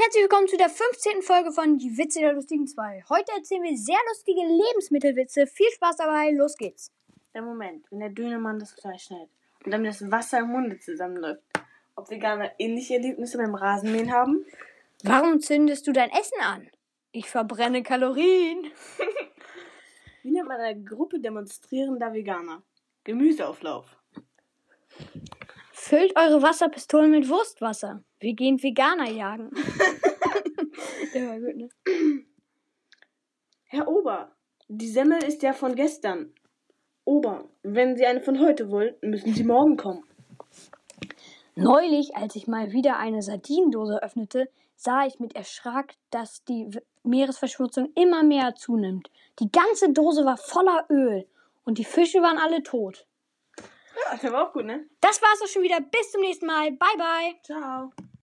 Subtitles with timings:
[0.00, 1.22] herzlich willkommen zu der 15.
[1.22, 3.02] Folge von Die Witze der lustigen 2.
[3.08, 5.48] Heute erzählen wir sehr lustige Lebensmittelwitze.
[5.48, 6.92] Viel Spaß dabei, los geht's.
[7.34, 9.30] Der Moment, wenn der Dönermann das Fleisch schneidet
[9.64, 11.42] und dann das Wasser im Munde zusammenläuft.
[11.96, 14.46] Ob Veganer ähnliche Erlebnisse beim Rasenmähen haben?
[15.02, 16.68] Warum zündest du dein Essen an?
[17.10, 18.70] Ich verbrenne Kalorien.
[20.22, 22.62] Wie nennt man eine Gruppe demonstrierender Veganer?
[23.02, 23.86] Gemüseauflauf.
[25.88, 28.04] Füllt eure Wasserpistolen mit Wurstwasser.
[28.20, 29.50] Wir gehen Veganer jagen.
[31.14, 31.68] Der war gut, ne?
[33.64, 34.36] Herr Ober,
[34.68, 36.34] die Semmel ist ja von gestern.
[37.06, 40.04] Ober, wenn Sie eine von heute wollen, müssen Sie morgen kommen.
[41.54, 46.68] Neulich, als ich mal wieder eine Sardinendose öffnete, sah ich mit Erschrak, dass die
[47.02, 49.10] Meeresverschmutzung immer mehr zunimmt.
[49.38, 51.26] Die ganze Dose war voller Öl
[51.64, 53.07] und die Fische waren alle tot.
[54.04, 54.88] Ja, der war auch gut, ne?
[55.00, 55.80] Das war's auch schon wieder.
[55.80, 56.72] Bis zum nächsten Mal.
[56.72, 57.34] Bye, bye.
[57.42, 57.92] Ciao.